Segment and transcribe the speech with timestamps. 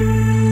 [0.00, 0.49] ค่ะ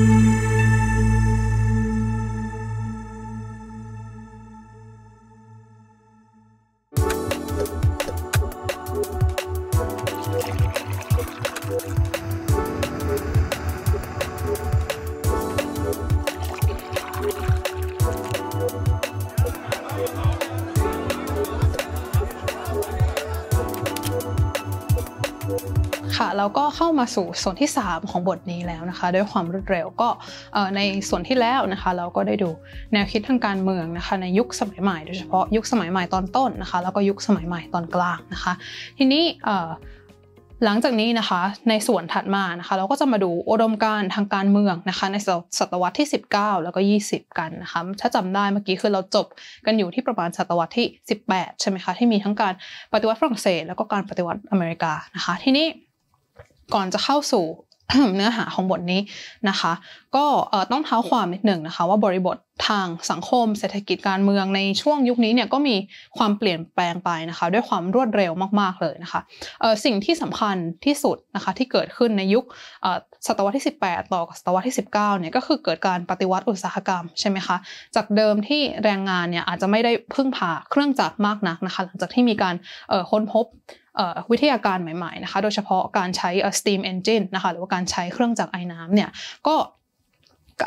[26.80, 30.08] เข้ามาสู่ส่วนที่ 3 ของบทนี้แล้วนะคะ ด้วยความรวดเร็วก็
[30.76, 32.50] ในส่วนที่แล้วนะคะ เราก็ได้ดู
[32.92, 38.52] แนวคิดทางการเมืองนะคะ ในยุคสมัยใหม่ โดยเฉพาะยุคสมัยใหม่ตอนต้นนะคะ แล้วก็ยุคสมัยใหม่ตอนกลางนะคะ
[38.98, 39.24] ทีนี้
[40.64, 45.16] หลังจากนี้นะคะในส่วนถัดมานะคะ เราก็จะมาดูอุดมการทางการเมืองนะคะ ใน
[45.58, 49.26] ศตวรรษที่ 19 แล้วก็ 20 กันนะคะถ้าจำได้เมื่อกี้คือเราจบ
[49.66, 50.86] กันอยู่ที่ประมาณศตวรรษที่
[51.24, 52.54] 18 ใช่ไหมคะที่มีทั้งการ
[52.92, 55.66] ปฏิวัติฝรั่งเศส แล้วก็การปฏิวัติอเมริกานะคะ ทีนี้
[56.74, 57.46] ก่อนจะเข้าสู่
[58.16, 59.00] เนื้อหาของบทนี้
[59.48, 59.72] นะคะ
[60.16, 60.24] ก็
[60.72, 62.36] ต้องเท้าความนิดหนึ่งนะคะ ว่าบริบท
[62.68, 65.76] ทางสังคม เศรษฐกิจการเมืองในช่วงยุคนี้เนี่ยก็มี
[66.18, 69.20] ความเปลี่ยนแปลงไปนะคะ ด้วยความรวดเร็วมากๆเลยนะคะ
[69.84, 72.44] สิ่งที่สำคัญที่สุดนะคะที่เกิดขึ้นในยุค
[73.26, 77.56] ศตวรรษที่ 18 ต่อศตวรรษที่ 19 เนี่ยก็คือเกิดการปฏิวัติอุตสาหกรรมใช่ไหมคะ
[77.96, 82.54] จากเดิมที่แรงงานเนี่ยอาจจะไม่ได้พึ่งพาเครื่องจักรมากนักนะคะ หลังจากที่มีการ
[83.10, 83.46] ค้นพบ
[84.30, 89.08] วิทยาการใหม่ๆนะคะโดยเฉพาะการใช้ steam engine นะคะหรือว่าการใช้เครื่องจักรไอ้น้ำเนี่ย
[89.48, 89.56] ก็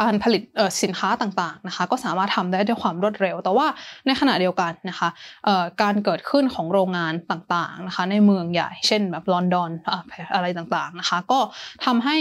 [0.01, 0.43] การผลิต
[0.83, 3.67] สินค้าต่างๆนะคะก็สามารถทำได้ด้วยความรวดเร็ว แต่ว่า
[4.05, 5.09] ในขณะเดียวกันนะคะ
[5.81, 9.69] การเกิดขึ้นของโรงงานต่างๆนะคะในเมืองใหญ่เช่นแบบลอนดอน
[10.33, 11.39] อะไรต่างๆนะคะก็
[11.85, 12.17] ทำให้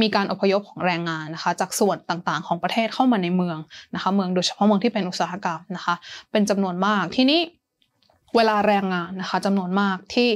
[0.00, 3.58] มีการอพยพของแรงงานนะคะจากส่วนต่างๆ ของประเทศเข้ามาในเมือง
[3.94, 5.94] นะคะเมืองโดยเฉพาะเมืองที่เป็นอุตสาหกรรมนะคะ
[6.32, 7.40] เป็นจำนวนมากที่นี้
[8.36, 10.28] เวลาแรงงานนะคะจำนวนมากที่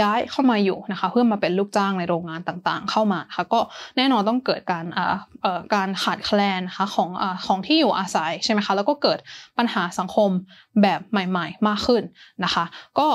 [0.00, 3.60] ย้ายเข้ามาอยู่นะคะเพื่อมาเป็นลูกจ้างในโรงงานต่างๆ เข้ามาค่ะก็
[3.96, 4.84] แน่นอนต้องเกิดการ
[5.74, 7.10] การขาดแคลนนะคะของ
[7.46, 9.18] ของที่อยู่อาศัยใช่ไหมคะแล้วก็เกิด
[9.58, 10.30] ปัญหาสังคม
[10.82, 12.02] แบบใหม่ ๆ มากขึ้น
[12.44, 12.64] นะคะ
[12.98, 13.08] ก็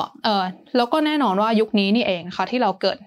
[0.77, 2.97] แล้วก็แน่นอนว่ายุคนี้นี่เองนะคะที่เราเกิด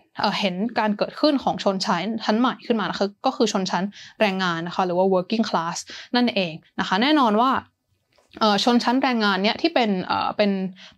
[0.40, 3.84] เห็นการเกิดขึ้นของชนชั้นชั้นใหม่ขึ้นมานะคะก็คือชนชั้น
[4.20, 5.78] แรงงานนะคะหรือว่า working class
[6.16, 7.50] นั่นเองนะคะแน่นอนว่า
[8.64, 9.90] ชนชั้นแรงงานเนี่ยที่เป็น
[10.36, 10.50] เป็น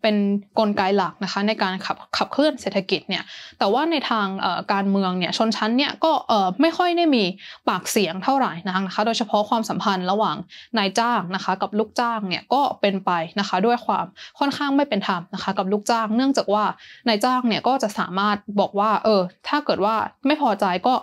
[0.03, 0.17] เป็น
[0.59, 3.23] กลไกหลักนะคะในการขับขับเคลื่อนเศรษฐกิจเนี่ย
[3.59, 4.27] แต่ว่าในทาง
[4.73, 6.13] การเมืองเนี่ยชนชั้นเนี่ยก็
[6.61, 7.25] ไม่ค่อยได้มี
[7.69, 10.37] ปากเสียงเท่าไหร่นะคะโดยเฉพาะความสัมพันธ์ระหว่าง
[10.79, 13.11] นายจ้างนะคะกับลูกจ้างเนี่ยก็เป็นไป
[13.41, 14.07] นะคะด้วยความ
[14.39, 16.65] ค่อนข้างไม่เป็นธรรมนะคะกับลูกจ้าง เนื่องจากว่า
[17.09, 19.95] นายจ้างเนี่ยก็จะสามารถบอกว่าเออถ้าเกิดว่า
[20.27, 20.95] ไม่พอใจก็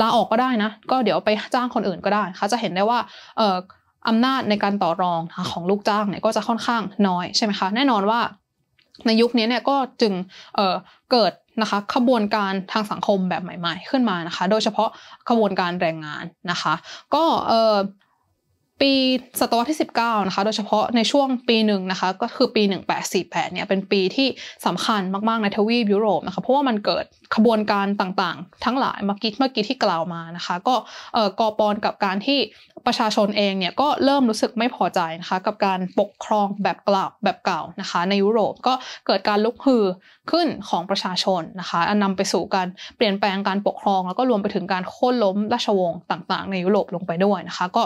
[0.00, 2.98] ลาออกก็ได้นะ ก็เดี๋ยวไปจ้างคนอื่นก็ได้คะจะเห็นได้ว่า
[3.38, 5.20] เอำนาจในการต่อรอง
[5.52, 8.20] ของลูกจ้างเนี่ยก็จะค่อนข้างน้อยใช่ไหมคะแน่นอนว่า
[9.06, 10.12] ในยุคนี้เนี่ยก็จึง
[10.56, 11.32] เเกิด
[11.62, 14.88] นะคะขบวนการทางสังคมแบบใหม่ ๆ ขึ้นมานะคะ โดยเฉพาะ
[15.28, 16.74] ขบวนการแรงงานนะคะ
[17.14, 17.24] ก็
[18.80, 18.94] ปี
[19.40, 22.62] ศตวรรษที่ 19 นะคะ โดยเฉพาะในช่วงปีหนึ่งนะคะ ก็คือปี
[23.08, 24.28] 1848 เนี่ย เป็นปีที่
[24.66, 27.04] สำคัญมากๆในทวีปยุโรปนะคะ เพราะว่ามันเกิด
[27.34, 30.74] ขบวนการต่างๆ ทั้งหลายเมื่อกี้เมื่อกี้ที่กล่าวมานะคะ ก็
[31.40, 32.38] ก่อปอนกับการที่
[32.86, 38.74] ประชาชนเองเนี่ยก็เริ่มรู้สึกไม่พอใจนะคะกับการปกครองแบบเก่าแบบเก่านะคะในยุโรปก็
[39.06, 39.84] เกิดการลุกฮือ
[40.30, 47.82] ขึ้นของประชาชนนะคะอันำไปสู่การเปลี่ยนแปลงการปกครอง แล้วก็รวมไปถึงการโค่นล้มราชวงศ์ต่าง ๆ ในยุโรปลงไปด้วยนะคะก็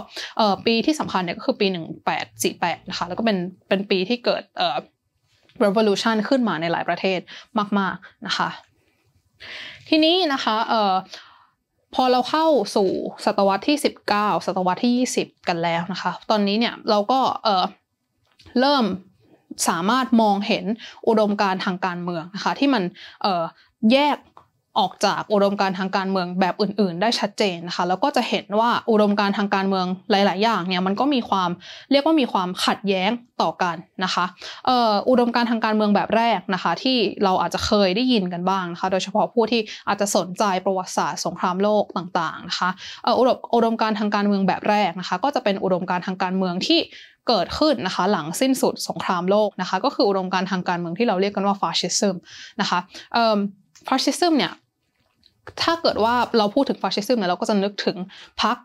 [0.66, 1.66] ปีที่สำคัญเนี่ยก็คือปี
[2.28, 3.36] 1848นะคะแล้วก็เป็น
[3.68, 4.42] เป็นปีที่เกิด
[5.64, 7.20] revolution ขึ้นมาในหลายประเทศ
[7.78, 8.48] มาก ๆนะคะ
[9.88, 10.56] ทีนี้นะคะ
[11.94, 12.90] พอเราเข้าสู่
[13.24, 13.76] ศตวรรษที่
[14.12, 14.94] 19 ศตวรรษที่
[15.24, 18.84] 20 กันแล้วนะคะ ตอนนี้เนี่ยเราก็เเริ่ม
[19.68, 20.64] สามารถมองเห็น
[21.08, 22.82] อุดมการทางการเมืองนะคะที่มัน
[23.92, 24.16] แยก
[24.78, 31.50] ออกจากอุดมการทางการเมืองแบบอื่น ๆ ได้ชัดเจนนะคะแล้วก็จะเห็นว่าอุดมการทางการเมืองหลาย ๆ อย่างเนี่ยมันก็มีความ
[31.90, 33.10] เรียกว่ามีความขัดแย้ง
[33.42, 34.24] ต่อกันนะคะ
[35.08, 42.70] อุดมการทางการเมืองแบบแรกนะคะที่เราอาจจะเคยได้ยินกันบ้างนะคะโดยเฉพาะผู้ที่อาจจะสนใจประวัติศาสตร์สงครามโลกต่าง ๆ นะคะ
[43.18, 46.80] อุดมอุดมการทางการเมืองแบบแรกนะคะก็จะเป็นอุดมการทางการเมืองที่
[47.28, 52.16] เกิดขึ้นนะคะหลังสิ้นสุดสงครามโลกนะคะก็คืออุดมการทางการเมืองที่เราเรียกกันว่าฟาสชิซึม
[52.60, 52.78] นะคะ
[53.88, 54.52] ฟาสชิซึมเนี่ย
[55.62, 57.96] ถ้าเกิดว่าเราพูดถึงฟาสชิซึมเนี่ยเราก็จะนึกถึง
[58.42, 58.58] พรรค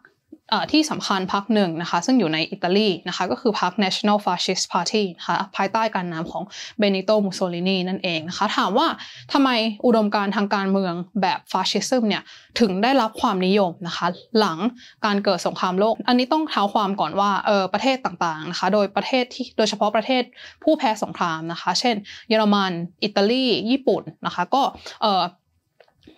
[0.71, 6.43] ที่สำคัญพรรคหนึ่งนะคะ ซึ่งอยู่ในอิตาลีนะคะ ก็คือพรรค National Fascist Party นะคะภายใต้การนำของ
[6.79, 8.87] เบนิโตมุสโซลินีนั่นเองนะคะ ถามว่า
[9.33, 9.49] ทำไม
[9.85, 12.23] อุดมการทางการเมืองแบบ fascism เนี่ย
[12.59, 14.07] ถึงได้รับความนิยมนะคะ
[14.39, 14.57] หลัง
[15.05, 20.23] การเกิดสงครามโลก อันนี้ต้องเท้าความก่อนว่าเออประเทศต่างๆนะคะ โดยประเทศที่โดยเฉพาะประเทศ
[20.63, 21.95] ผู้แพ้สงครามนะคะ เช่น
[22.29, 22.71] เยอรมัน
[23.03, 24.63] อิตาลี ญี่ปุ่นนะคะ ก็
[25.01, 25.23] เออ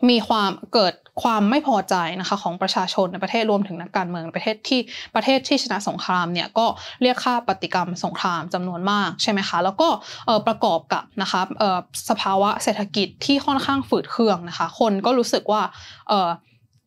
[0.10, 0.94] มีความเกิด
[1.24, 4.80] ความไม่พอใจนะคะของประชาชนในประเทศรวมถึงนักการเมืองประเทศที่
[5.16, 6.66] ประเทศที่ชนะสงครามเนี่ยก็
[7.01, 9.88] เรียกค่าปฏิกรรมสงครามจำนวนมากใช่ไหมคะแล้วก็
[10.48, 11.42] ประกอบกับนะคะ
[12.10, 15.62] สภาวะเศรษฐกิจที่ค่อนข้างฝืดเคืองนะคะคนก็รู้สึกว่า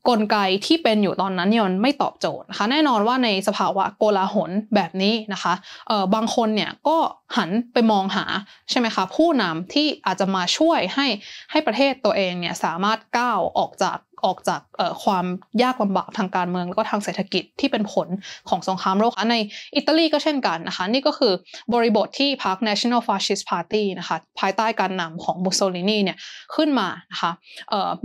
[0.08, 5.54] กลไกที่เป็นอยู่ตอนนั้นเนี่ยมันไม่ตอบโจทย์นะคะแน่นอนว่าในสภาวะโกลาหลแบบนี้นะคะ
[5.88, 6.96] เออบางคนเนี่ยก็
[7.36, 8.24] หันไปมองหา
[8.70, 11.06] ใช่ไหมคะผู้นำที่อาจจะมาช่วยให้
[11.50, 14.60] ให้ประเทศตัวเองเนี่ยสามารถก้าวออกจากออกจาก
[15.04, 15.26] ความ
[15.62, 18.08] ยากลำบากทางการเมืองแล้วก็ทางเศรษฐกิจที่เป็นผล
[18.48, 19.36] ของสงครามโลกใน
[19.76, 21.32] อิตาลีก็เช่นกันนะคะนี่ก็คือ
[21.74, 26.18] บริบทที่พรรค National Fascist Party นะคะภายใต้การนำของมุสโซลินีเนี่ย
[26.54, 27.30] ขึ้นมานะคะ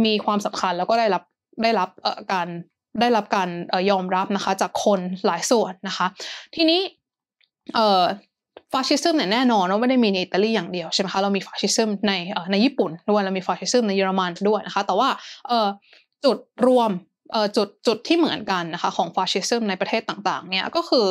[0.06, 1.24] มีความสำคัญแล้วก็ได้รับ
[1.63, 1.89] ได้รับ
[2.33, 2.48] การ
[3.00, 3.50] ได้รับการ
[3.92, 6.07] ยอมรับนะคะจากคนหลายส่วนนะคะ
[6.56, 6.81] ทีนี้
[8.74, 12.13] ฟาสชิซึมเนี่ยแน่นอนว่าไม่ได้มีในอิตาลีอย่างเดียวใช่ไหมคะเรามีฟาสชิซึมใน
[12.51, 15.09] ในญี่ปุ่นด้วยเรามีฟาสชิซึมในเยอรมันด้วยนะคะ แต่ว่า
[16.25, 16.38] จุด
[16.68, 16.92] รวม
[17.57, 21.06] จุดจุดที่เหมือนกันนะคะของฟาสชิซึมในประเทศต่างๆเนี่ยก็คือ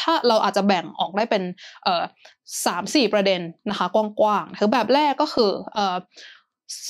[0.00, 1.42] ถ้าเราอาจจะแบ่งออกได้เป็น
[2.66, 3.40] สามสี่ประเด็น
[3.70, 5.50] นะคะกว้างๆคือแบบแรกก็คือ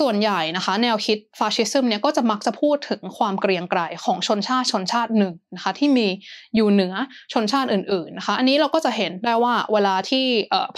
[0.01, 6.09] ส่วนใหญ่นะคะ แนวคิดฟาชิซึมเนี่ยก็จะมักจะพูดถึงความเกรียงไกรของชนชาติชนชาติหนึ่งนะคะที่มี
[6.57, 6.95] อยู่เหนือ
[7.33, 10.25] ชนชาติอื่นๆนะคะอันนี้เราก็จะเห็นได้ว่าเวลาที่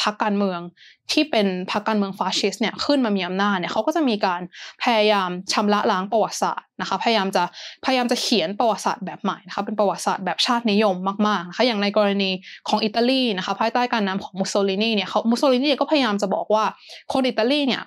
[0.03, 0.61] พรรคการเมือง
[1.13, 4.41] ที่เป็นพรรคการเมืองฟาสซิสต์เนี่ยขึ้นมามีอำนาจเนี่ยเขาก็จะมีการ
[4.83, 7.45] พยายามชำระล้างประวัติศาสตร์นะคะพยายามจะ
[7.85, 10.95] พยายามจะเขียนประวัติศาสตร์แบบใหม่นะคะเป็นประวัติศาสตร์แบบชาตินิยม
[11.29, 12.31] มากๆนะคะอย่างในกรณี
[12.69, 16.65] ของอิตาลีนะคะภายใต้การนำของมุสโซลินีเนี่ยเขามุสโซลินีก็พยายามจะบอกว่า
[17.13, 17.83] คนอิตาลีเนี่ย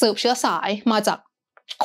[0.00, 1.18] สืบเชื้อสายมาจาก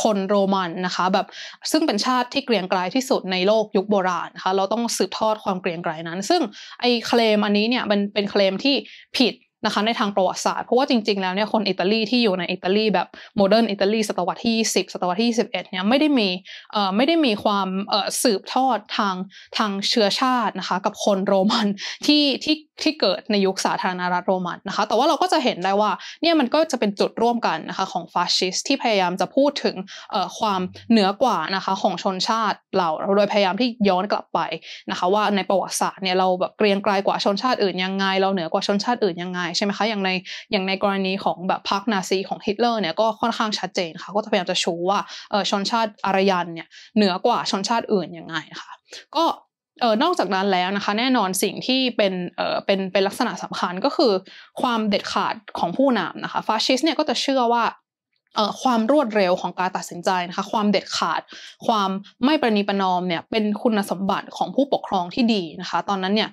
[0.03, 1.27] คนโรมันนะคะแบบ
[1.71, 6.41] ซึ่งเป็นชาติที่เกรียงไกรที่สุดในโลกยุคโบราณนะคะเราต้องสืบทอดความเกรียงไกรนั้น ซึ่ง
[6.81, 8.75] ไอ้เคลมอันนี้เนี่ยมันเป็นเคลมที่
[9.17, 9.33] ผิด
[9.65, 13.07] นะคะในทางประวัติศาสตร์เพราะว่าจริง ๆ แล้วเนี่ยคนอิตาลีที่อยู่ในอิตาลีแบบ
[13.37, 16.29] modern อิตาลีศตวรรษที่ 10 ศตวรรษที่ 21เนี่ยไม่ได้มี
[16.73, 19.15] เอ่อไม่ได้มีความเอ่อสืบทอดทาง
[19.57, 21.67] ทางเชื้อชาตินะคะกับคนโรมัน
[22.05, 29.75] ที่ที่ที่เกิดในยุคสาธารณรัฐโรมันนะคะแต่ว่าเราก็จะเห็นได้ว่าเนี่ยมันก็จะเป็นจุดร่วมกันนะคะของฟาสซิสต์ที่พยายามจะพูดถึง
[30.11, 30.61] เอ่อความ
[30.91, 34.39] เหนือกว่านะคะของชนชาติเราโดยพยายามที่ย้อนกลับไป
[34.89, 40.09] นะคะว่าในประวัติศาสตร์เนี่ยเราแบบเกรียงไกรกว่าชนชาติอื่นยังไง เราเหนือกว่าชนชาติอื่นยังไงใช่ไหมคะอย่างใน
[40.51, 44.99] อย่างในกรณีของแบบพรรคนาซีของฮิตเลอร์เนี่ยก็ค่อนข้างชัดเจนค่ะก็จะพยายามจะชูว่า
[45.31, 48.71] เออชนชาติอารยันเนี่ยเหนือกว่าชนชาติอื่นยังไงค่ะ
[49.15, 49.25] ก็
[49.81, 54.11] เออนอกจากนั้นแล้วนะคะแน่นอนสิ่งที่เป็นเออเป็นเป็นลักษณะสำคัญก็คือ
[54.61, 57.63] ความเด็ดขาดของผู้นำนะคะฟาสชิสเนี่ยก็จะเชื่อว่า
[58.61, 61.21] ความรวดเร็วของการตัดสินใจนะคะความเด็ดขาด
[61.67, 61.89] ความ
[62.25, 66.29] ไม่ประนีประนอมเนี่ยเป็นคุณสมบัติของผู้ปกครองที่ดีนะคะ ตอนนั้นเนี่ย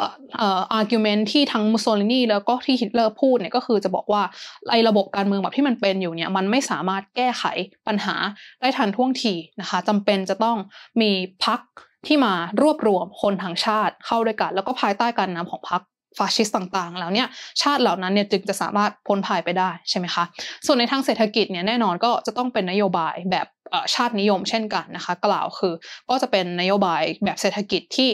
[0.00, 4.22] argument ที่ทั้งมุสโซลินีแล้วก็ที่ฮิตเลอร์พูดเนี่ยก็คือจะบอกว่า
[4.70, 7.44] ไอ้ระบบการเมืองแบบที่มันเป็นอยู่เนี่ยมันไม่สามารถแก้ไข
[7.86, 8.14] ปัญหา
[8.60, 10.56] ได้ทันท่วงทีนะคะจำเป็นจะต้อง
[11.00, 11.10] มี
[11.44, 11.60] พรรค
[12.06, 15.82] ที่มารวบรวมคนทั้งชาติเข้าด้วยกัน แล้วก็ภายใต้การนำของพรรค
[16.18, 17.28] ฟาชิสต์ต่างๆ แล้วเนี่ย
[17.62, 20.24] ชาติเหล่านั้นเนี่ยจึงจะสามารถพ้นภัยไปได้ใช่ไหมคะ
[20.66, 23.46] ส่วนในทางเศรษฐกิจเนี่ยแน่นอนก็จะต้องเป็นนโยบายแบบ
[23.94, 25.74] ชาตินิยมเช่นกันนะคะ กล่าวคือ
[26.10, 28.10] ก็จะเป็นนโยบายแบบเศรษฐกิจที่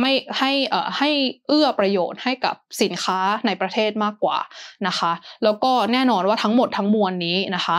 [0.00, 0.52] ไม่ให้
[0.98, 1.10] ให้
[1.48, 4.38] เอื้อประโยชน์ให้กับสินค้าในประเทศมากกว่า
[4.86, 5.12] นะคะ
[5.44, 7.78] แล้วก็แน่นอนว่าทั้งหมดทั้งมวลนี้นะคะ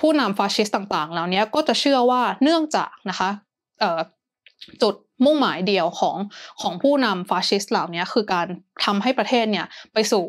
[0.00, 3.30] ผู้นำฟาชิสต่างๆ เหล่านี้ก็จะเชื่อว่าเนื่องจากนะคะ
[4.82, 6.16] จุดมุ่งหมายเดียวของ
[6.62, 8.46] ของผู้นำฟาสชิสต์เหล่านี้คือการ
[8.84, 10.24] ทำให้ประเทศเนี่ยไปสู่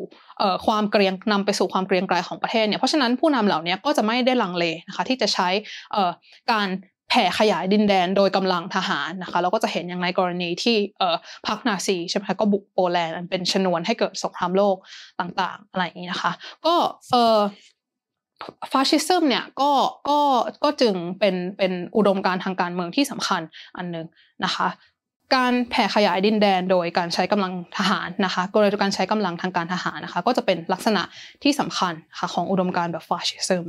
[0.66, 5.48] ความเกรียงนำไปสู่ความเกรียงไกรของประเทศเนี่ยเพราะฉะนั้นผู้นำเหล่านี้ก็จะไม่ได้ลังเลนะคะที่จะใช้
[6.52, 6.68] การ
[7.08, 10.76] แผ่ขยายดินแดนโดยกำลังทหารนะคะเราก็จะเห็นอย่างในกรณีที่
[11.46, 14.76] พรรคนาซีใช่ไหมก็บุกโปแลนด์เป็นชนวนให้เกิดสงครามโลก
[15.20, 16.32] ต่างๆ อะไรอย่างนี้นะคะ
[16.66, 16.74] ก็
[18.72, 19.70] ฟาชิซึมเนี่ยก็
[20.08, 20.18] ก็
[20.64, 23.42] ก็จึงเป็นเป็นอุดมการทางการเมืองที่สำคัญ
[23.76, 24.06] อันหนึ่ง
[24.44, 24.68] นะคะ
[25.34, 31.02] การแผ่ขยายดินแดนโดยการใช้กำลังทหารนะคะโดยการใช้กำลังทางการทหารนะคะ ก็จะเป็นลักษณะ
[31.42, 33.66] ที่สำคัญค่ะของอุดมการแบบฟาชิซึม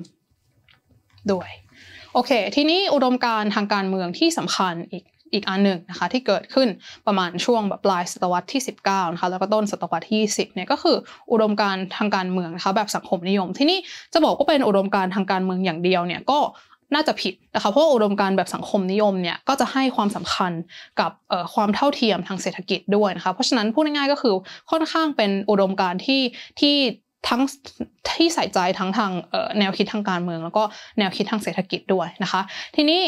[1.32, 1.50] ด้วย
[2.13, 5.03] โอเค ทีนี้อุดมการทางการเมืองที่สำคัญอีก
[5.34, 6.68] อีกอันหนึ่งนะคะที่เกิดขึ้น
[7.08, 10.98] ประมาณช่วงแบบปลายศตวรรษที่ 19นะคะแล้วก็ต้นศตวรรษที่ 20เนี่ยก็คือ
[11.32, 13.80] อุดมการทางการเมืองนะคะแบบสังคมนิยมที่นี่
[14.13, 16.40] จะบอกว่าเป็นอุดมการทางการเมืองอย่างเดียวเนี่ยก็
[16.96, 20.52] น่าจะผิดนะคะเพราะอุดมการแบบสังคมนิยมเนี่ยก็จะให้ความสำคัญ
[21.00, 21.12] กับ
[21.54, 24.34] ความเท่าเทียมทางเศรษฐกิจด้วยนะคะเพราะฉะนั้นพูดง่ายๆก็คือ
[24.72, 26.22] ค่อนข้างเป็นอุดมการที่
[26.60, 26.75] ที่
[27.30, 27.42] ทั้ง
[28.18, 29.12] ที่ใส่ใจทั้งทาง
[29.60, 30.63] แนวคิดทางการเมือง แล้วก็
[31.00, 32.42] แนวคิดทางเศรษฐกิจด้วยนะคะ
[32.75, 33.00] ทีนี้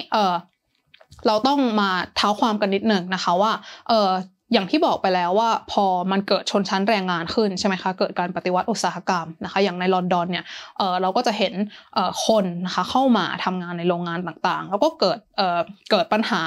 [1.28, 3.52] เราต้องมาเท้าความกันนิดหนึ่งนะคะว่า
[3.90, 4.12] เออ
[4.54, 10.46] อย่างที่บอกไปแล้วว่าพอมันเกิดชนชั้นแรงงานขึ้นใช่ไหมคะเกิดการปฏิวัติอุตสาหกรรมนะคะอย่างในลอนดอนเนี่ย
[10.78, 11.54] เเราก็จะเห็น
[12.28, 15.20] คนนะคะเข้ามาทำงานในโรงงานต่างๆ แล้วก็เกิด
[15.92, 16.42] เกิดปัญหา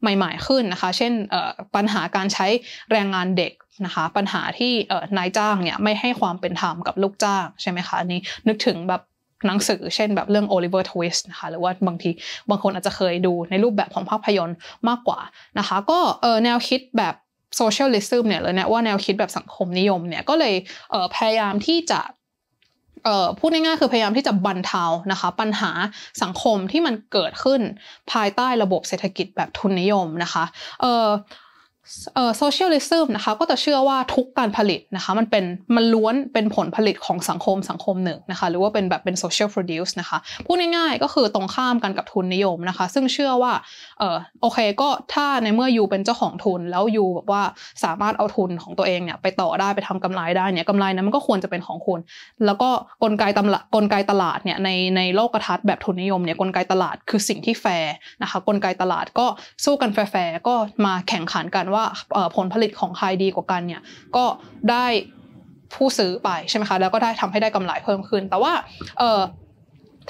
[0.00, 1.12] ใหม่ๆขึ้นนะคะ เช่น
[1.76, 2.46] ปัญหาการใช้
[2.92, 3.52] แรงงานเด็ก
[3.84, 4.72] นะคะปัญหาที่
[5.18, 9.02] นายจ้างเนี่ยไม่ให้ความเป็นธรรมกับลูกจ้างใช่ไหมคะอันนี้นึกถึงแบบ
[9.46, 12.10] หนังสือเช่นแบบเรื่อง Oliver Twist นะคะหรือว่าบางที
[12.50, 14.56] บางคนอาจจะเคยดูในรูปแบบของภาพยนตร์
[14.88, 15.20] มากกว่า
[15.58, 15.98] นะคะ ก็
[16.44, 17.14] แนวคิดแบบ
[17.56, 20.54] socialism เนี่ยเลยเนี่ยว่าแนวคิดแบบสังคมนิยมเนี่ยก็เลย
[21.16, 22.00] พยายามที่จะ
[23.38, 25.70] พูดง่ายๆคือพยายามที่จะบรรเทานะคะ ปัญหา
[26.22, 27.60] สังคมที่มันเกิดขึ้น
[28.12, 30.44] ภายใต้ระบบเศรษฐกิจแบบทุนนิยมนะคะ
[32.38, 35.44] socialism นะคะก็จะเชื่อว่าทุกการผลิตนะคะมันเป็น
[35.76, 43.52] มันล้วนเป็นผลผลิตของสังคมสังคมหนึ่งนะคะหรือว่าเป็นแบบเป็น social produce นะคะพูดง่ายๆก็คือตรงข้ามกันกับทุนนิยมนะคะ ซึ่งเชื่อว่า
[43.98, 47.42] เออโอเคก็ถ้าในเมื่อ you เป็นเจ้าของทุน แล้ว you แบบว่า
[47.84, 51.98] สามารถเอาทุนของตัวเองเนี่ยไปต่อได้ไปทำกำไรได้เนี่ยกำไรนั้นมันก็ควรจะเป็นของคุณ
[52.46, 52.70] แล้วก็
[53.02, 59.26] กลไกตลาดกลไกตลาดเนี่ยในในโลกทัศน์แบบทุนนิยมเนี่ยกลไกตลาดคือสิ่งที่แฟร์นะคะกลไกตลาดก็
[59.64, 60.54] สู้กันแฟร์ก็
[60.86, 61.84] มาแข่งขันกันว่า
[62.36, 63.82] ผลผลิตของใครดีกว่ากันเนี่ย
[64.16, 64.24] ก็
[64.70, 64.86] ได้
[65.74, 68.52] ผู้ซื้อไปใช่ไหมคะแล้วก็ได้ทำให้ได้กำไรเพิ่มขึ้น แต่ว่า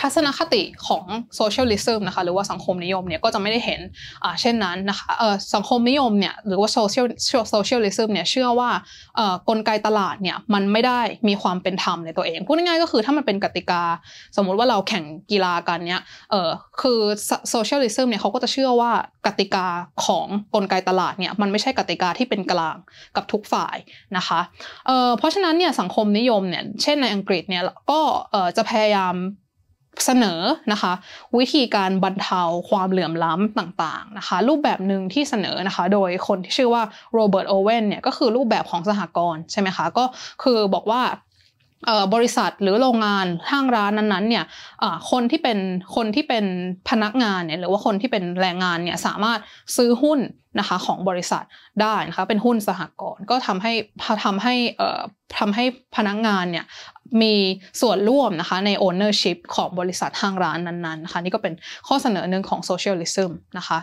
[0.00, 1.04] ทัศนคติของ
[1.36, 3.80] socialism นะคะหรือว่าสังคมนิยมเนี่ยก็จะไม่ได้เห็น
[4.40, 5.08] เช่นนั้นนะคะ
[5.54, 7.06] สังคมนิยมเนี่ยหรือว่า social
[7.50, 8.70] socialism เนี่ยเชื่อว่า
[9.48, 13.82] กลไกตลาดเนี่ยมันไม่ได้มีความเป็นธรรมในตัวเองพูดง่ายๆก็คือถ้ามันเป็นกติกา
[14.36, 16.02] สมมุติว่าเราแข่งกีฬากันเนี่ย
[16.80, 17.00] คือ
[17.50, 18.92] socialism เนี่ยเขาก็จะเชื่อว่า
[19.26, 19.66] กติกา
[20.04, 22.76] ของกลไกตลาดเนี่ยมันไม่ใช่กติกาที่เป็นกลาง
[23.16, 23.76] กับทุกฝ่าย
[24.16, 24.40] นะคะ
[25.18, 28.00] เพราะฉะนั้นเนี่ยสังคมนิยมเนี่ยเช่นในอังกฤษเนี่ยก็
[28.56, 29.14] จะพยายาม
[30.04, 30.40] เสนอ
[30.72, 30.92] นะคะ
[31.38, 36.82] วิธีการบรรเทาความเหลื่อมล้ำต่างๆนะคะ รูปแบบหนึ่งที่เสนอนะคะ โดยคนที่ชื่อว่า
[37.14, 40.04] โรเบิร์ตโอเวนเนี่ยก็คือรูปแบบของสหกรณ์ใช่ไหมคะก็
[40.42, 41.00] คือบอกว่า
[42.14, 44.44] บริษัทหรือโรงงานห้างร้านนั้นๆเนี่ย
[45.10, 45.58] คนที่เป็น
[45.96, 46.44] คนที่เป็น
[46.90, 49.38] พนักงานเนี่ยหรือว่าคนที่เป็นแรงงานเนี่ยสามารถ
[49.76, 50.20] ซื้อหุ้น
[50.58, 51.44] นะคะของบริษัท
[51.82, 53.72] ได้นะคะเป็นหุ้นสหกรณ์ก็ทำให้
[54.24, 54.54] ทำให้
[55.38, 55.64] ทำให้
[55.96, 56.64] พนักงานเนี่ย
[57.22, 57.34] มี
[57.80, 61.54] ส่วนร่วมนะคะใน ownership ของบริษัทห้างร้านนั้นๆนะคะนี่ก็เป็น
[61.86, 63.78] ข้อเสนอหนึ่งของ socialism นะคะ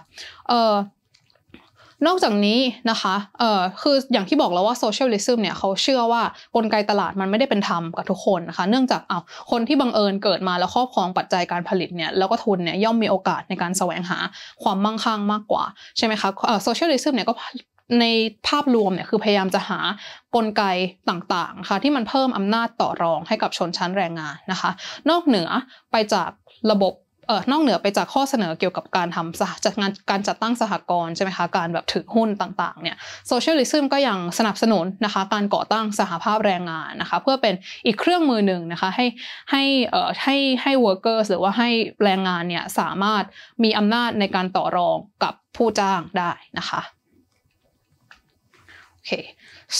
[2.06, 6.22] นอกจากนี้นะคะเอ่อคืออย่างที่บอกแล้วว่า socialism เนี่ยเขาเชื่อว่า
[6.56, 9.20] กลไกตลาดมันไม่ได้เป็นธรรมกับทุกคนนะคะ เนื่องจากเอา
[9.52, 14.20] คนที่บังเอิญเกิดมาแล้วครอบครองปัจจัยการผลิตเนี่ยแล้วก็ทุนเนี่ยย่อมมีโอกาสในการแสวงหา
[14.64, 15.64] ความมั่งคั่งมากกว่า
[15.98, 17.34] ใช่ไหมคะเอ่อ socialism เนี่ยก็
[18.00, 18.06] ใน
[18.48, 19.80] ภาพรวมเนี่ยคือพยายามจะหา
[20.36, 20.64] กลไก
[21.10, 24.72] ต่างๆค่ะที่มันเพิ่มอำนาจต่อรองให้กับชนชั้นแรงงานนะคะ
[25.10, 25.50] นอกเหนือ
[25.92, 26.30] ไปจาก
[26.72, 26.94] ระบบ
[27.28, 37.54] เออนอกเหนือไปจากข้อเสนอเกี่ยวกับการทำสจัดงานการจัดตั้งสหกรณ์ใช่ไหมคะการแบบถือหุ้นต่างๆเนี่ย socialism ก็ยังสนับสนุนนะคะการก่อตั้งสหภาพแรงงานนะคะเพื่อเป็น
[37.86, 39.06] อีกเครื่องมือหนึ่งนะคะให้
[39.52, 41.70] ให้เอ่อให้ให้ workers หรือว่าให้
[42.04, 43.24] แรงงานเนี่ยสามารถ
[43.64, 46.82] มีอำนาจในการต่อรองกับผู้จ้างได้นะคะ
[48.92, 49.12] โอเค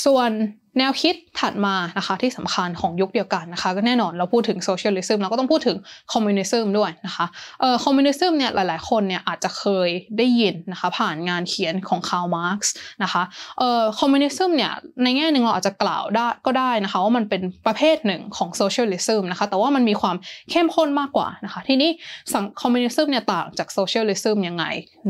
[0.04, 0.32] ส่วน
[0.78, 5.78] แนวคิดถัดมานะคะที่สำคัญของยุคเดียวกันนะคะก็แน่นอนเราพูดถึง socialism เราก็ต้องพูดถึง
[6.14, 7.26] communism ด้วยนะคะ
[7.62, 13.24] เอ่อ communism เนี่ยหลายๆ คนเนี่ยอาจจะเคยได้ยินนะคะผ่านงานเขียนของคาร์ลมาร์กซ์นะคะ
[13.60, 14.72] เอ่อ communism เนี่ย
[15.04, 20.16] ในแง่หนึ่งเราอาจจะกล่าวได้ก็ได้นะคะว่ามันเป็นประเภทหนึ่งของ socialism นะคะแต่ว่ามันมีความ
[20.52, 21.90] เข้มข้นมากกว่านะคะทีนี้
[22.34, 24.66] สัง communism เนี่ยต่างจาก socialism ยังไง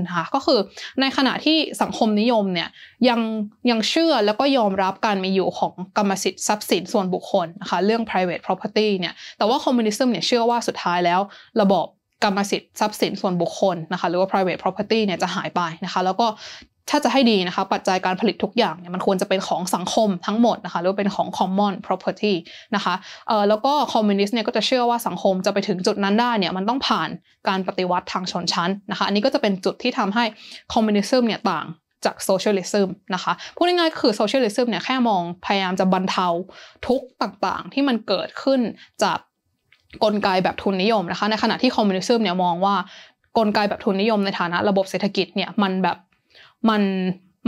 [0.05, 0.59] นะคะก็คือ
[1.01, 2.69] ในขณะที่สังคมนิยมเนี่ย
[3.09, 3.19] ยัง
[3.69, 11.19] ยังเชื่อแล้วก็ยอมรับการมีอยู่ของกรรมสิทธิ์ทรัพย์สินส่วนบุคคลนะคะเรื่อง private property เนี่ยแต่ว่าคอมมิวนิสต์เนี่ยเชื่อว่าสุดท้ายแล้ว
[11.61, 11.85] ระบบ
[12.23, 16.27] กรรมสิทธิ์ทรัพย์สินส่วนบุคคลนะคะหรือว่า private property เนี่ยจะหายไปนะคะแล้วก็
[16.91, 22.33] ถ้าจะให้ดีนะคะ ปัจจัยการผลิตทุกอย่างเนี่ยมันควรจะเป็นของสังคมทั้งหมดนะคะหรือว่าเป็นของ common property
[22.75, 22.93] นะคะ
[23.27, 27.09] เอ่อแล้วก็คอมมิวนิสต์เนี่ยก็จะเชื่อว่าสังคมจะไปถึงจุดนั้นได้เนี่ยมันต้องผ่าน
[27.47, 30.25] การปฏิวัติทางชนชั้นนะคะอันนี้ก็จะเป็นจุดที่ทำให้
[30.73, 31.65] คอมมิวนิสต์เนี่ยต่าง
[32.05, 36.27] จาก socialism นะคะพูดง่ายๆคือ socialism เนี่ยแค่มองพยายามจะบรรเทา
[36.87, 38.61] ทุกข์ต่างๆ ที่มันเกิดขึ้น
[39.03, 39.17] จาก
[40.03, 42.75] กลไกแบบทุนนิยมนะคะ ในขณะที่คอมมิวนิสต์เนี่ยมองว่า
[43.37, 45.97] กลไกแบบทุนนิยมในฐานะระบบเศรษฐกิจเนี่ยมันแบบ
[46.69, 46.81] มัน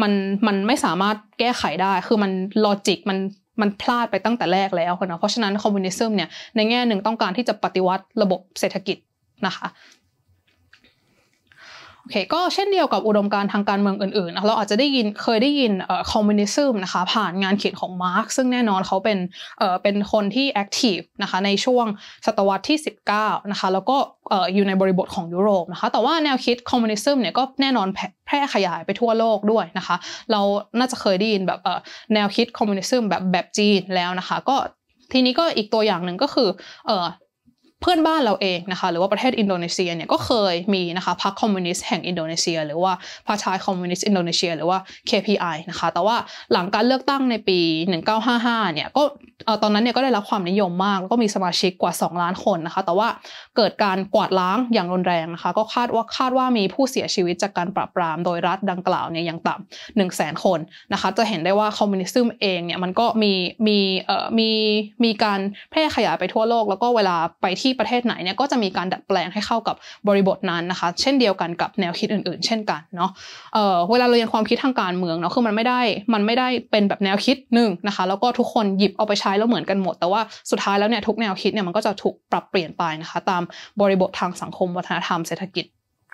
[0.02, 0.14] มัน
[0.48, 2.32] มันไม่สามารถแก้ไขได้ คือมัน
[2.66, 3.18] logic มัน
[3.62, 8.98] มันพลาดไปตั้งแต่แรกแล้วนะเพราะฉะนั้นคอมมิวนิสต์เนี่ยในแง่หนึ่งต้องการที่จะปฏิวัติระบบเศรษฐกิจ
[9.48, 9.68] นะคะ
[12.10, 15.74] โอเคก็เช่นเดียวกับอุดมการณ์ทางการเมืองอื่นๆนะเราอาจจะได้ยินเคยได้ยิน
[16.12, 19.18] communism นะคะผ่านงานเขียนของมาร์กซ์ซึ่งแน่นอนเขาเป็น
[19.84, 21.86] เป็นคนที่ active นะคะในช่วง
[22.26, 22.78] ศตวรรษที่
[23.14, 23.98] 19นะคะแล้วก็
[24.54, 27.88] อยู่ในบริบทของยุโรปนะคะแต่ว่าแนวคิด communism เนี่ยก็แน่นอน
[28.26, 29.96] แพร่ขยายไปทั่วโลกด้วยนะคะ
[30.32, 30.42] เรา
[30.80, 31.60] น่าจะเคยได้ยินแบบ
[32.14, 34.56] แนวคิด communism แบบแบบจีนแล้วนะคะก็
[35.12, 36.50] ทีนี้ก็อีกตัวอย่างหนึ่งก็คือ
[37.82, 42.94] เพื่อนบ้านเราเองนะคะหรือว่าประเทศอินโดนีเซียเนี่ยก็เคยมีนะคะพรรคคอมมิวนิสต์แห่งอินโดนีเซีย หรือว่า
[43.28, 44.78] Partai Komunis Indonesia หรือว่า
[45.10, 46.16] PKI นะคะแต่ว่า
[46.52, 47.60] หลังการเลือกตั้งในปี
[48.18, 49.04] 1955 เนี่ยก็
[49.64, 53.08] ตอนนั้นเนี่ยก็ได้รับความนิยมมาก แล้วก็มีสมาชิกกว่า 2 ล้านคนนะคะ แต่ว่า
[53.58, 60.60] เกิดการกวาดล้างอย่างรุนแรงนะคะ ก็คาดว่าคาดว่ามีผู้เสียชีวิตจากการปราบปรามโดยรัฐดังกล่าวเนี่ยอย่างต่ำหนึ่งแสนคน
[60.94, 63.34] นะคะจะเห็นได้ว่าคอมมิวนิสต์เองเนี่ยมันก็มี
[63.68, 64.52] มีเอ่อมี
[65.04, 65.40] มีการ
[65.72, 69.76] แพร่ขยายไปทั่วโลก แล้วก็เวลาไปที่ประเทศไหนเนี่ยก็จะมีการดัดแปลงให้เข้ากับ
[70.08, 73.12] บริบทนั้นนะคะ เช่นเดียวกันกับแนวคิดอื่น ๆ เช่นกันเนาะ
[73.54, 75.82] เอ่อเวลาเรียนความคิดทางการเมืองเนาะคือมันไม่ได้
[76.14, 80.22] มันไม่ได้เป็นแบบแนวคิดหนึ่งนะคะ แล้วก็ทุกคนหยิบเอาไปใช้แล้วเหมือนกันหมด แต่ว่า
[80.52, 83.44] สุดท้ายแล้วเนี่ยทุกแนวคิดเนี่ยมันก็จะถูกปรับเปลี่ยนไปนะคะ ตาม
[83.82, 85.66] บริบททางสังคมวัฒนธรรมเศรษฐกิจ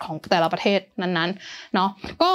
[0.04, 1.88] ของแต่ละประเทศนั้นๆเนาะ
[2.22, 2.30] ก็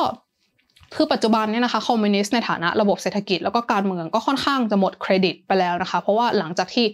[0.95, 6.85] คือปัจจุบันเนี่ยนะคะคอมมิวนิสต์ในฐานะระบบเศรษฐกิจแล้วก็การเมืองก็ค่อนข้างจะหมดเครดิตไปแล้วนะคะ เพราะว่าหลังจากที่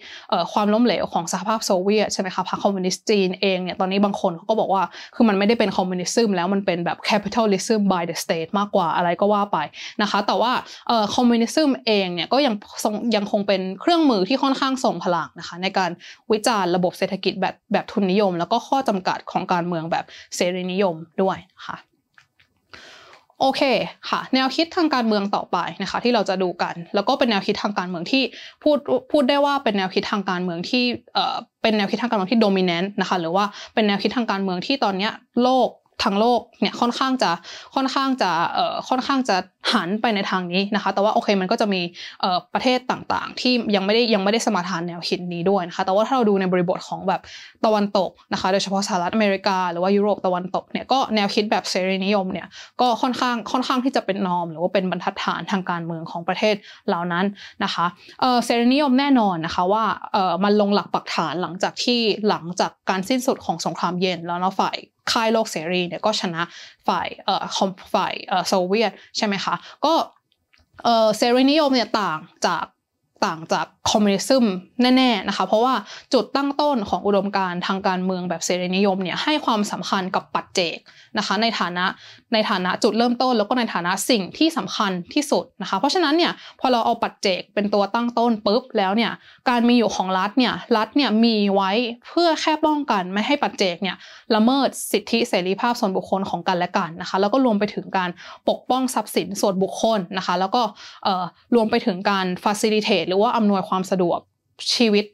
[0.54, 4.84] ความล้มเหลวของสหภาพโซเวียตใช่ไหมคะพรรคคอมมิวนิสต์จีนเองเนี่ยตอนนี้บางคนเขาก็บอกว่า
[5.16, 9.58] คือมันไม่ได้เป็นคอมมิวนิสต์แล้วมันเป็นแบบ capitalism by the state มากกว่าอะไรก็ว่าไป
[10.02, 10.52] นะคะ แต่ว่า
[11.16, 12.54] คอมมิวนิสต์เองเนี่ยก็ยัง
[13.16, 15.92] ยังคงเป็นเครื่องมือที่ค่อนข้างส่งพลังนะคะ ในการ
[16.32, 21.78] วิจารณ์ระบบเศรษฐกิจแบบแบบทุนนิยม แล้วก็ข้อจำกัดของการเมืองแบบเสรีนิยมด้วยะค่ะ
[23.42, 23.62] โอเค
[24.10, 28.24] ค่ะ แนวคิดทางการเมืองต่อไปนะคะ ที่เราจะดูกัน แล้วก็เป็นแนวคิดทางการเมืองที่
[28.64, 28.78] พูด
[29.12, 35.10] พูดได้ว่าเป็นแนวคิดทางการเมืองที่เอ่อเป็นแนวคิดทางการเมืองที่โดมิเนนต์นะคะ หรือว่าเป็นแนวคิดทางการเมืองที่ตอนนี้
[35.44, 35.70] โลก
[36.04, 37.32] ทั้งโลกเนี่ยค่อนข้างจะ
[37.76, 39.36] ค่อนข้างจะเอ่อค่อนข้างจะ
[39.74, 41.82] หันไปในทางนี้นะคะ แต่ว่าโอเคมันก็จะมี
[42.22, 47.22] เอ่อประเทศต่างๆ ที่ยังไม่ได้ยังไม่ได้สมาทานแนวคิดนี้ด้วยนะคะ แต่ว่าถ้าเราดูในบริบทของแบบ
[47.66, 52.48] ตะวันตกนะคะโดยเฉพาะสหรัฐอเมริกา หรือว่ายุโรปตะวันตกเนี่ยก็แนวคิดแบบเสรีนิยมเนี่ย
[52.82, 56.56] ก็ค่อนข้างค่อนข้างที่จะเป็นนอม หรือว่าเป็นบรรทัดฐานทางการเมืองของประเทศ
[56.88, 57.26] เหล่านั้น
[57.64, 57.86] นะคะ
[58.22, 62.00] เอ่อเสรีนิยมแน่นอนนะคะว่าเอ่อมันลงหลักปักฐานหลังจากที่
[62.30, 64.78] หลังจากการสิ้นสุดของสงครามเย็นแล้วเนาะฝ่าย
[65.12, 66.42] ค่ายโลกเสรีเนี่ยก็ชนะ
[66.88, 67.44] ฝ่ายเอ่อ
[67.94, 69.56] ฝ่ายเอ่อโซเวียตใช่ไหมคะ
[69.86, 69.94] ก็
[70.84, 72.66] เอ่อเสรีนิยมเนี่ยต่างจาก
[73.26, 75.74] ต่างจากคอมมิวนิสต์แน่ๆนะคะ เพราะว่า
[76.14, 80.78] จุดตั้งต้นของอุดมการทางการเมืองแบบเสรีนิยมเนี่ยให้ความสำคัญกับปัจเจก
[81.18, 81.86] นะคะ ในฐานะ
[82.34, 89.12] ในฐานะจุดเริ่มต้น แล้วก็ในฐานะสิ่งที่สำคัญที่สุดนะคะ เพราะฉะนั้นเนี่ยพอเราเอาปัจเจกเป็นตัวตั้งต้นปุ๊บแล้วเนี่ย
[89.50, 91.72] การมีอยู่ของรัฐเนี่ยรัฐเนี่ยมีไว้
[92.08, 93.98] เพื่อแค่ป้องกันไม่ให้ปัจเจกเนี่ย
[94.36, 98.10] ละเมิดสิทธิเสรีภาพส่วนบุคคลของกันและกันนะคะ แล้วก็รวมไปถึงการ
[98.50, 100.62] ปกป้องทรัพย์สินส่วนบุคคลนะคะ แล้วก็
[101.56, 104.20] รวมไปถึงการ facilitate หรือว่าอำนวยความสะดวก
[104.76, 105.06] ชีวิต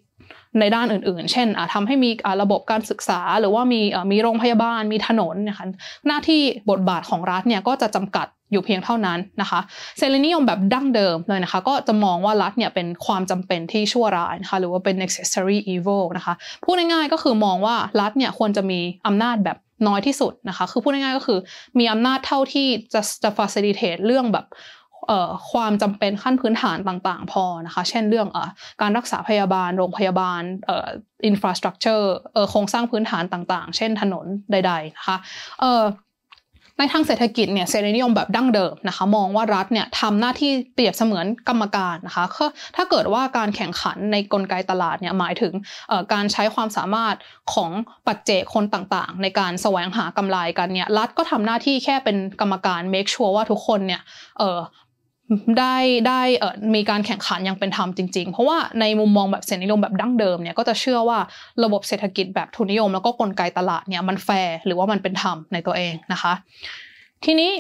[0.60, 2.10] ในด้านอื่น ๆ เช่นทำให้มี
[2.42, 5.66] ระบบการศึกษา หรือว่ามีมีโรงพยาบาล มีถนนนะคะ
[6.08, 9.60] หน้าที่บทบาทของรัฐเนี่ยก็จะจำกัดอยู่เพียงเท่านั้นนะคะ
[9.98, 21.40] เซเลนิยมแบบดั้งเดิมเลยนะคะ ก็จะมองว่ารัฐเนี่ยเป็นความจำเป็นที่ชั่วร้ายนะคะหรือว่าเป็น necessary evil นะคะ พูดง่ายๆก็คือมองว่ารัฐเนี่ยควรจะมีอำนาจแบบน้อยที่สุดนะคะ คือพูดง่ายๆก็คือ
[21.80, 24.46] มีอำนาจเท่าที่จะจะ facilitate เรื่องแบบ
[25.52, 28.38] ความจำเป็นขั้นพื้นฐานต่างๆ พอนะคะ เช่นเรื่องอ
[28.82, 30.42] การรักษาพยาบาล โรงพยาบาล
[31.26, 32.12] อินฟราสตรักเจอร์
[32.50, 35.18] โครงสร้างพื้นฐานต่างๆ เช่นถนนใด ๆ นะคะ
[36.80, 42.26] ในทางเศรษฐกิจเนี่ยเสรีนิยมแบบดั้งเดิมนะคะ มองว่ารัฐเนี่ยทำหน้าที่เปรียบเสมือนกรรมการนะคะ
[42.76, 45.54] ถ้าเกิดว่าการแข่งขันในกลไกตลาดเนี่ยหมายถึง
[46.14, 47.16] การใช้ความสามารถ
[47.54, 47.72] ของ
[48.08, 54.02] ปัจเจกคนต่างๆ ในการแสวงหากำไรกันเนี่ยรัฐก็ทำหน้าที่แค่เป็นกรรมการ make sure ว่าทุกคนเนี่ย
[55.60, 55.76] ได้
[56.08, 56.22] ได้
[56.76, 61.20] มีการแข่งขันอย่างเป็นธรรมจริง ๆ เพราะว่าในมุมมองแบบเสรีนิยมแบบดั้งเดิมเนี่ยก็จะเชื่อว่า
[61.64, 66.34] ระบบเศรษฐกิจแบบทุนนิยม แล้วก็กลไกตลาดเนี่ยมันแฟร์หรือว่ามันเป็นธรรมในตัวเองนะคะ
[67.26, 67.52] ทีนี้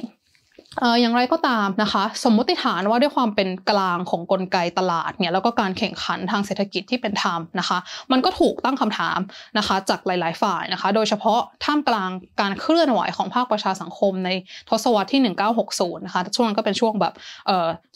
[1.01, 7.77] อย่างไรก็ตามนะคะ สมมติฐานว่าด้วยความเป็นกลางของกลไกตลาดเนี่ยแล้วก็การแข่งขันทางเศรษฐกิจที่เป็นธรรมนะคะ
[8.11, 9.19] มันก็ถูกตั้งคำถาม
[9.57, 12.09] นะคะ จากหลาย ๆ ฝ่ายนะคะ โดยเฉพาะท่ามกลาง
[12.41, 14.29] การเคลื่อนไหวของภาคประชาสังคมใน
[14.69, 15.21] ทศวรรษที่
[15.63, 17.13] 1960 นะคะช่วงนั้นก็เป็นช่วงแบบ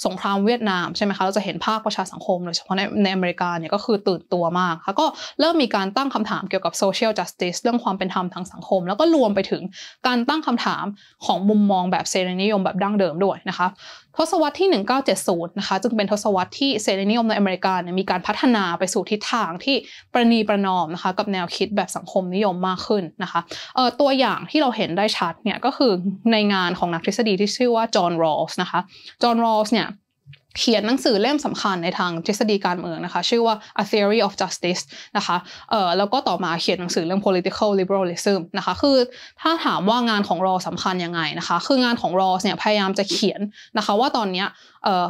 [0.05, 5.05] สงครามเวียดนามใช่ไหมคะเราจะเห็นภาคประชาสังคมโดยเฉพาะในในอเมริกาเนี่ยก็คือตื่นตัวมากค่ะก็
[5.39, 9.61] เริ่มมีการตั้งคำถามเกี่ยวกับ social justice เรื่องความเป็นธรรมทางสังคม แล้วก็รวมไปถึง
[10.07, 10.85] การตั้งคำถาม
[11.25, 13.67] ของมุมมองแบบเสรีนิยมแบบดั้งเดิมด้วยนะคะ
[14.17, 14.69] ทศวรรษที่
[15.13, 19.75] 1970 นะคะจึงเป็นทศวรรษที่เสรีนิยมในอเมริกาเนี่ยมีการพัฒนาไปสู่ทิศทางที่
[20.13, 23.39] ประนีประนอมนะคะกับแนวคิดแบบสังคมนิยมมากขึ้นนะคะ
[23.75, 25.91] เอ่อตัวอย่างที่เราเห็นได้ชัดเนี่ยก็คือ
[26.31, 28.79] ในงานของนักทฤษฎีที่ชื่อว่าจอห์นรอลส์นะคะ
[29.23, 29.87] จอห์นรอลส์เนี่ย
[30.59, 34.81] เขียนหนังสือเล่มสำคัญในทางทฤษฎีการเมืองนะคะ ชื่อว่า A Theory of Justice
[35.17, 35.37] นะคะ
[35.71, 38.97] เอ่อแล้วก็ต่อมาเขียนหนังสือเรื่อง political liberalism นะคะ คือ
[39.41, 43.41] ถ้าถามว่างานของรอสำคัญยังไงนะคะ คืองานของรอเนี่ยพยายามจะเขียน
[43.77, 44.45] นะคะ ว่าตอนนี้
[44.83, 45.05] เอ่อ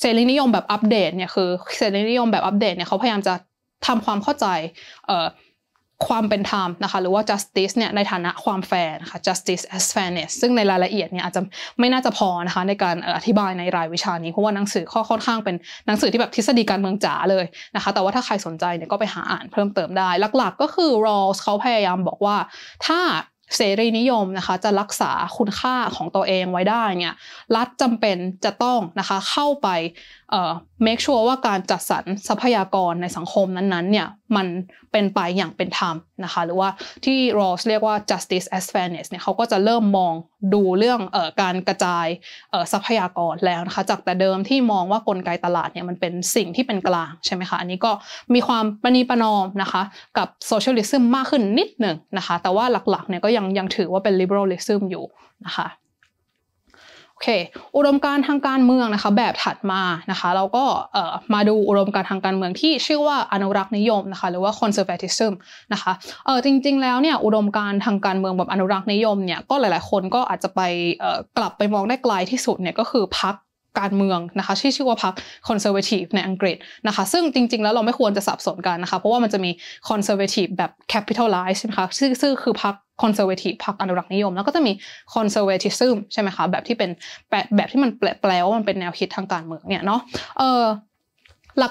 [0.00, 3.34] เสรีนิยมแบบอัปเดตเนี่ยคือเสรีนิยมแบบอัปเดตเนี่ยเขาพยายามจะ
[3.86, 4.46] ทำความเข้าใจ
[5.06, 5.26] เอ่อ
[6.06, 11.42] ความเป็นธรรมนะคะหรือว่า justice เนี่ยในฐานะความแฟร์นะคะ justice as fairness ซึ่งในรายละเอียดเนี่ยอาจจะ
[11.78, 22.36] ไม่น่าจะพอนะคะในการอธิบายในรายวิชานี้เพราะว่าหนังสือข้อค่อนข้างเป็นหนังสือที่แบบทฤษฎีการเมืองจ๋าเลยนะคะแต่ว่าถ้าใครสนใจเนี่ยก็ไปหาอ่านเพิ่มเติมได้ หลักๆ ก็คือ Rawls เขาพยายามบอกว่า
[22.86, 23.00] ถ้า
[23.56, 27.16] เสรีนิยมนะคะจะรักษาคุณค่าของตัวเองไว้ได้เนี่ย
[27.56, 29.68] รัฐจำเป็นจะต้องนะคะเข้าไป
[30.86, 34.46] make sure ว่าการจัดสรรทรัพยากรในสังคมนั้นๆเนี่ยมัน
[34.92, 36.68] เป็นไปอย่างเป็นธรรมนะคะหรือว่า
[37.04, 40.14] ที่ Rawls เรียกว่า justice as fairness เนี่ยเขาก็จะเริ่มมอง
[40.54, 42.06] ดูเรื่องเอ่อการกระจาย
[42.50, 47.92] เอ่อทรัพยากรแล้วนะคะจากแต่เดิมที่มองว่ากลไกตลาดเนี่ยมันเป็นสิ่งที่เป็นกลางใช่ไหมคะอันนี้ก็
[48.34, 49.82] มีความประนีประนอมนะคะ
[50.18, 55.04] กับ socialism มากขึ้นนิดหนึ่งนะคะแต่ว่าหลักๆเนี่ยก็ยังยังถือว่าเป็น liberalism อยู่
[55.46, 55.68] นะคะ
[57.14, 57.28] โอเค
[57.76, 60.64] อุดมการทางการเมืองนะคะ แบบถัดมานะคะเราก็
[61.34, 65.32] มาดูอุดมการทางการเมืองที่ชื่อว่าอนุรักษ์นิยมนะคะหรือว่า conservatism
[65.72, 65.92] นะคะ
[66.26, 70.60] เออจริง ๆ แล้วเนี่ยอุดมการทางการเมืองแบบอนุรักษ์นิยมเนี่ยก็หลาย ๆ คนก็อาจจะไป
[71.36, 73.34] กลับไปมองได้ไกลที่สุดเนี่ยก็คือพรรค
[73.80, 75.14] การเมืองนะคะที่ชื่อว่าพรรค
[75.48, 79.50] Conservative ในอังกฤษนะคะซึ่งจริง ๆ แล้วเราไม่ควรจะสับสนกันนะคะเพราะว่ามันจะมี
[79.88, 81.86] Conservative แบบ capitalize ใช่ไหมคะ
[82.22, 84.72] ซึ่งคือพรรค Conservative พรรคอนุรักษ์นิยม แล้วก็จะมี
[85.14, 86.90] conservatism ใช่ไหมคะแบบที่เป็น
[87.56, 87.90] แบบที่มัน
[88.22, 90.00] แปลว่ามันเป็นแนวคิดทางการเมืองเนี่ยเนาะ
[90.38, 90.64] เออ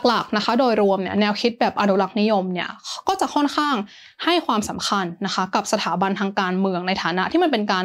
[0.07, 2.69] หลักๆนะคะ โดยรวมเนี่ยแนวคิดแบบอนุรักษ์นิยมเนี่ย
[3.07, 3.75] ก็จะค่อนข้าง
[4.23, 7.83] ให้ความสำคัญนะคะกับสถาบันทางการเมืองในฐานะที่มันเป็นการ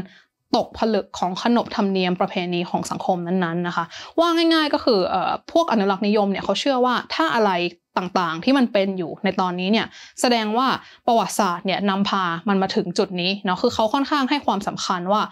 [0.57, 3.85] ตกผลึกของขนบธรรมเนียมประเพณีของสังคมนั้นๆนะคะ
[4.19, 5.01] ว่าง่าย ๆ ก็คือ
[5.53, 7.51] พวกอนุรักษ์นิยมเนี่ยเขาเชื่อว่าถ้าอะไร
[7.99, 9.87] ต่างๆ ที่มันเป็นอยู่ในตอนนี้เนี่ย
[10.21, 10.67] แสดงว่า
[11.07, 15.23] ประวัติศาสตร์เนี่ยนำพามันมาถึงจุดนี้เนาะคือเขาค่อนข้างให้ความสำคัญว่า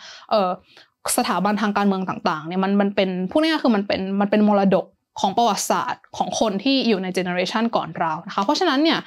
[1.16, 4.86] สถาบันทางการเมืองต่างๆเนี่ยมันมันเป็นพูดง่ายๆคือมันเป็นมันเป็นมรดก
[5.20, 8.98] ของประวัติศาสตร์ของคนที่อยู่ในเจเนอเรชันก่อนเรานะคะเพราะฉะนั้นเนี่ย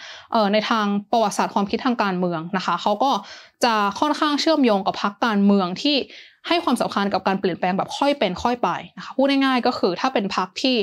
[0.53, 3.11] ในทางประวัติศาสตร์ความคิดทางการเมืองนะคะเขาก็
[3.63, 5.97] จะค่อนข้างเชื่อมโยงกับพรรคการเมืองที่
[6.47, 10.75] ให้ความสำคัญกับการเปลี่ยนแปลงแบบค่อยเป็นค่อยไปนะคะพูดง่ายๆก็คือถ้าเป็นพรรคที่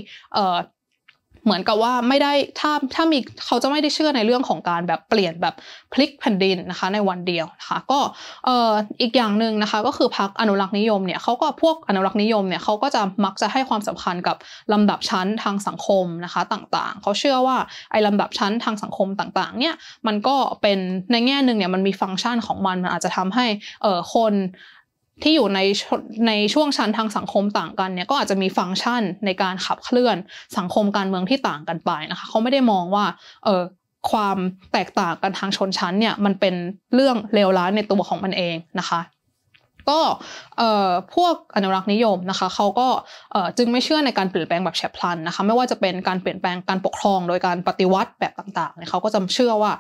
[1.47, 5.55] เหมือนกับว่าไม่ได้ถ้าถ้ามีเขาจะไม่ได้เชื่อในเรื่องของการแบบเปลี่ยนแบบ
[5.93, 8.01] พลิกแผ่นดินนะคะในวันเดียวนะคะก็
[8.45, 14.37] เอ่ออีกอย่างหนึ่งนะคะก็คือพรรคอนุรักษ์นิยมเนี่ยเขาก็พวกอนุรักษ์นิยมเนี่ยเขาก็จะมักจะให้ความสำคัญกับ
[14.73, 17.57] ลำดับชั้นทางสังคมนะคะต่างๆ เขาเชื่อว่า
[17.91, 19.75] ไอ้ลำดับชั้นทางสังคมต่างๆเนี่ย
[20.07, 20.79] มันก็เป็น
[21.13, 23.47] ในแง่หนึ่งเนี่ยมันมีฟังก์ชันของมันมันอาจจะทำให้
[23.83, 24.33] เอ่อคน
[25.23, 25.61] ที่อยู่ใน
[26.27, 30.17] ในช่วงชั้นทางสังคมต่างกันเนี่ยก็อาจจะมีฟังก์ชันในการขับเคลื่อน
[30.59, 33.05] สังคมการเมืองที่ต่างกันไปนะคะเขาไม่ได้มองว่า
[33.45, 33.63] เออ
[34.11, 34.39] ความ
[34.73, 36.55] แตกต่างกันทางชนชั้นเนี่ยมันเป็น
[36.95, 39.01] เรื่องเลวร้ายในตัวของมันเองนะคะ
[39.91, 40.01] ก็
[41.15, 42.89] พวกอนุรักษ์นิยมนะคะเขาก็
[43.59, 49.73] จึงไม่เชื่อในการเปลี่ยนแปลงแบบแฉบพลันนะคะไม่ว่าจะเป็นการเปลี่ยนแปลงการปกครอง โดยการปฏิวัติแบบต่างๆเนี่ยเขาก็จะเชื่อว่า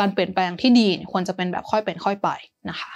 [0.00, 2.28] การเปลี่ยนแปลงที่ดีควรจะเป็นแบบค่อยเป็นค่อยไป
[2.70, 2.90] นะคะ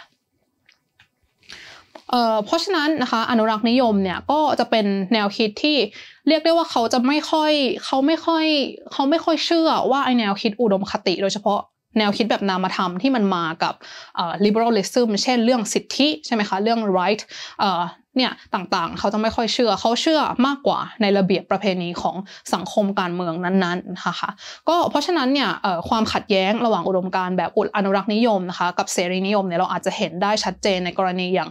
[2.45, 5.77] เพราะฉะนั้นนะคะอนุรักษ์นิยมเนี่ยก็จะเป็นแนวคิดที่
[6.29, 7.53] เรียกได้ว่าเขาจะไม่ค่อย
[7.85, 8.45] เขาไม่ค่อย
[8.93, 11.61] เขาไม่ค่อยเชื่อว่าไอแนวคิดอุดมคติ โดยเฉพาะ
[11.99, 13.75] แนวคิดแบบนามธรรมที่มันมากับ
[14.45, 17.23] liberalism เช่นเรื่องสิทธิใช่ไหมคะเรื่อง right
[18.17, 22.17] เนี่ยต่างๆ เขาจะไม่ค่อยเชื่อ เขาเชื่อมากกว่าในระเบียบประเพณีของ
[22.55, 24.31] สังคมการเมืองนั้นๆนะคะ
[24.69, 25.51] ก็เพราะฉะนั้นเนี่ย
[25.89, 31.51] ความขัดแย้งระหว่างอุดมการณ์แบบอุดอนุรักษ์นิยมนะคะกับเสรีนิยมเนี่ยเราอาจจะเห็นได้ชัดเจนในกรณีอย่าง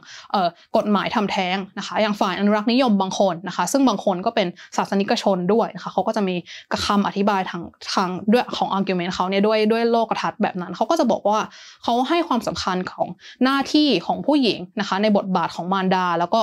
[0.77, 4.47] กฎหมายทำแท้งนะคะอย่างฝ่ายอนุรักษ์นิยมบางคนนะคะซึ่งบางคนก็เป็น
[4.77, 6.35] ศาสนิกชนด้วยนะคะเขาก็จะมี
[6.71, 7.61] กระคำอธิบายทาง
[7.93, 11.39] ทางด้วยของ argument เขาเนี่ยด้วยด้วยโลกทัศน์แบบนั้นเขาก็จะบอกว่า
[11.83, 13.07] เขาให้ความสำคัญของ
[13.43, 16.41] หน้าที่ของผู้หญิงนะคะในบทบาทของมารดา แล้วก็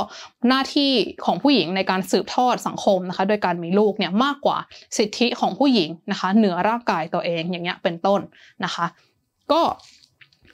[0.48, 0.92] หน้าที่
[1.24, 4.58] ของผู้หญิงในการสืบทอดสังคมนะคะโดยการมีลูกเนี่ยมากกว่า
[4.98, 8.20] สิทธิของผู้หญิงนะคะเหนือร่างกายตัวเองอย่างเงี้ยเป็นต้น
[8.64, 8.86] นะคะ
[9.52, 9.62] ก็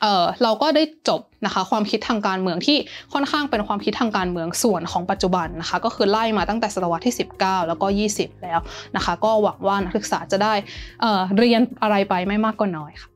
[0.03, 2.79] เออเราก็ได้จบนะคะความคิดทางการเมืองที่
[3.13, 8.61] ค่อนข้างเป็นความคิดทางการเมืองส่วนของปัจจุบันนะคะก็คือไล่มาตั้งแต่ศตวรรษที่ 19 แล้วก็ 20 แล้ว
[8.97, 10.55] นะคะก็หวังว่านักศึกษาจะได้
[11.01, 13.09] เเรียนอะไรไปไม่มากก็น้อยค่ะ